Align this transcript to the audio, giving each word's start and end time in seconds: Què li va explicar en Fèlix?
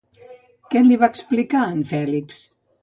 Què 0.71 0.81
li 0.87 0.97
va 1.03 1.11
explicar 1.15 1.63
en 1.77 1.87
Fèlix? 1.95 2.43